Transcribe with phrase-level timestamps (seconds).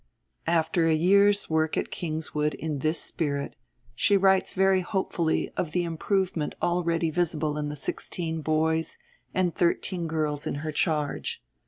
[0.47, 3.55] After a year's work at Kingswood in this spirit,
[3.93, 8.97] she writes very hopefully of the improvement already visible in the sixteen boys
[9.31, 11.43] and thirteen girls in her charge.